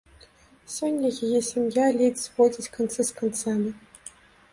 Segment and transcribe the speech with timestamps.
[0.75, 3.71] Сёння яе сям'я ледзь зводзіць канцы з канцамі.